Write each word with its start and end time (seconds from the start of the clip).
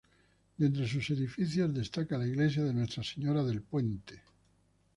De 0.57 0.65
entre 0.65 0.87
sus 0.87 1.11
edificios, 1.11 1.71
destaca 1.75 2.17
la 2.17 2.25
iglesia 2.25 2.63
de 2.63 2.73
Nuestra 2.73 3.03
Señora 3.03 3.43
del 3.43 3.61
Puente. 3.61 4.23